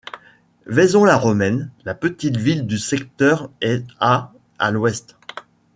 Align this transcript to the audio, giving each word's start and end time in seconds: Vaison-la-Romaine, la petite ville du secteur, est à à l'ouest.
Vaison-la-Romaine, 0.65 1.69
la 1.85 1.93
petite 1.93 2.35
ville 2.35 2.65
du 2.65 2.79
secteur, 2.79 3.51
est 3.61 3.85
à 3.99 4.31
à 4.57 4.71
l'ouest. 4.71 5.15